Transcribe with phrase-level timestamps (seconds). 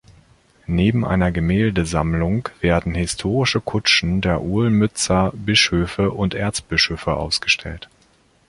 [0.65, 7.87] Neben einer Gemäldesammlung werden historische Kutschen der Olmützer Bischöfe und Erzbischöfe ausgestellt.